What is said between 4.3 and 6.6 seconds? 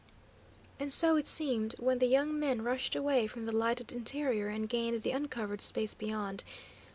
and gained the uncovered space beyond.